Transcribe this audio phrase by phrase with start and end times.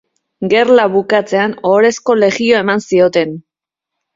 [0.53, 3.37] Gerla bukatzean, Ohorezko Legioa eman zioten.